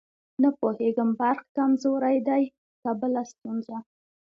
نه 0.41 0.49
پوهېږم 0.59 1.09
برق 1.19 1.41
کمزورې 1.57 2.17
دی 2.27 2.43
که 2.81 2.89
بله 2.99 3.21
ستونزه. 3.31 3.77